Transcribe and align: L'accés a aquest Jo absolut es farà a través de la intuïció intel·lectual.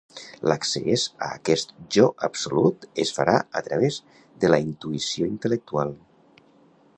L'accés 0.51 1.03
a 1.25 1.27
aquest 1.33 1.73
Jo 1.97 2.07
absolut 2.29 2.87
es 3.03 3.11
farà 3.19 3.35
a 3.61 3.63
través 3.69 4.01
de 4.45 4.51
la 4.53 4.61
intuïció 4.71 5.29
intel·lectual. 5.35 5.95